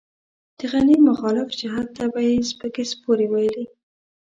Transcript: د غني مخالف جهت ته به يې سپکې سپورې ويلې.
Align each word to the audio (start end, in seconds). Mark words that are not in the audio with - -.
د 0.57 0.59
غني 0.71 0.97
مخالف 1.09 1.47
جهت 1.59 1.87
ته 1.97 2.05
به 2.13 2.21
يې 2.27 2.37
سپکې 2.49 2.83
سپورې 2.91 3.27
ويلې. 3.31 3.65